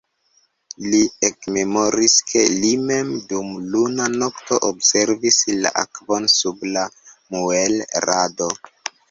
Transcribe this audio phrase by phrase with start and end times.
[0.91, 6.89] Li ekmemoris, ke li mem, dum luna nokto, observis la akvon sub la
[7.37, 8.51] muelrado.